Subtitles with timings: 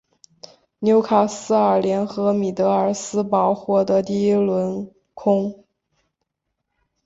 [0.79, 5.63] 纽卡斯尔联和米德尔斯堡获得第一轮轮空。